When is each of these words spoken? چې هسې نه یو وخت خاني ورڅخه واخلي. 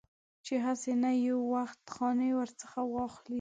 چې 0.45 0.55
هسې 0.65 0.93
نه 1.03 1.11
یو 1.27 1.39
وخت 1.53 1.79
خاني 1.93 2.29
ورڅخه 2.39 2.81
واخلي. 2.93 3.29